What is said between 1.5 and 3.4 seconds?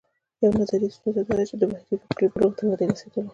دا بهیر فکري بلوغ ته نه دی رسېدلی.